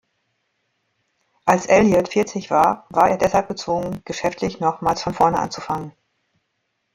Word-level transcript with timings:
Als 1.45 1.67
Elliot 1.67 2.09
vierzig 2.09 2.49
war, 2.49 2.87
war 2.89 3.11
er 3.11 3.19
deshalb 3.19 3.49
gezwungen, 3.49 4.01
geschäftlich 4.03 4.59
nochmals 4.59 5.03
von 5.03 5.13
Vorne 5.13 5.37
anzufangen. 5.37 5.91